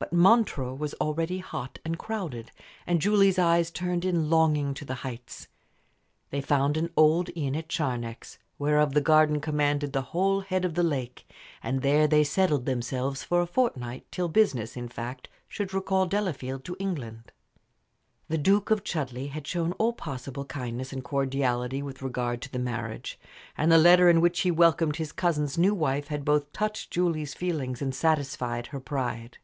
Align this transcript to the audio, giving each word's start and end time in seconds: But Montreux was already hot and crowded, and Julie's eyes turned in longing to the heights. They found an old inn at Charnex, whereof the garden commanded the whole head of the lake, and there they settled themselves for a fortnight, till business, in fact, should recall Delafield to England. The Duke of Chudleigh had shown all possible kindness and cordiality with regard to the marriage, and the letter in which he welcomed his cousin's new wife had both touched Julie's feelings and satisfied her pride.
But 0.00 0.12
Montreux 0.12 0.74
was 0.74 0.94
already 0.94 1.38
hot 1.38 1.80
and 1.84 1.98
crowded, 1.98 2.52
and 2.86 3.00
Julie's 3.02 3.38
eyes 3.38 3.68
turned 3.68 4.04
in 4.04 4.30
longing 4.30 4.72
to 4.74 4.84
the 4.84 4.94
heights. 5.02 5.48
They 6.30 6.40
found 6.40 6.76
an 6.76 6.92
old 6.96 7.30
inn 7.34 7.56
at 7.56 7.68
Charnex, 7.68 8.38
whereof 8.60 8.94
the 8.94 9.00
garden 9.00 9.40
commanded 9.40 9.92
the 9.92 10.02
whole 10.02 10.40
head 10.40 10.64
of 10.64 10.74
the 10.74 10.84
lake, 10.84 11.28
and 11.64 11.82
there 11.82 12.06
they 12.06 12.22
settled 12.22 12.64
themselves 12.64 13.24
for 13.24 13.40
a 13.42 13.46
fortnight, 13.46 14.06
till 14.12 14.28
business, 14.28 14.76
in 14.76 14.88
fact, 14.88 15.28
should 15.48 15.74
recall 15.74 16.06
Delafield 16.06 16.64
to 16.66 16.76
England. 16.78 17.32
The 18.28 18.38
Duke 18.38 18.70
of 18.70 18.84
Chudleigh 18.84 19.30
had 19.30 19.48
shown 19.48 19.72
all 19.72 19.92
possible 19.92 20.44
kindness 20.44 20.92
and 20.92 21.02
cordiality 21.02 21.82
with 21.82 22.02
regard 22.02 22.40
to 22.42 22.50
the 22.52 22.60
marriage, 22.60 23.18
and 23.58 23.70
the 23.70 23.78
letter 23.78 24.08
in 24.08 24.20
which 24.20 24.40
he 24.40 24.52
welcomed 24.52 24.96
his 24.96 25.10
cousin's 25.10 25.58
new 25.58 25.74
wife 25.74 26.06
had 26.06 26.24
both 26.24 26.52
touched 26.52 26.92
Julie's 26.92 27.34
feelings 27.34 27.82
and 27.82 27.92
satisfied 27.92 28.68
her 28.68 28.80
pride. 28.80 29.38